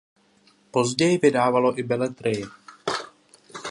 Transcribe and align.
Později 0.71 1.17
vydávalo 1.17 1.79
i 1.79 1.83
beletrii. 1.83 2.45